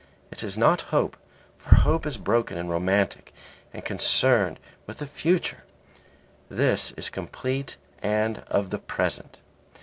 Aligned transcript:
It 0.31 0.41
is 0.41 0.57
not 0.57 0.81
hope, 0.89 1.15
for 1.59 1.75
hope 1.75 2.07
is 2.07 2.17
broken 2.17 2.57
and 2.57 2.71
romantic 2.71 3.35
and 3.71 3.85
concerned 3.85 4.59
with 4.87 4.97
the 4.97 5.05
future; 5.05 5.63
this 6.49 6.89
is 6.93 7.11
complete 7.11 7.77
and 8.01 8.39
of 8.47 8.71
the 8.71 8.79
present. 8.79 9.41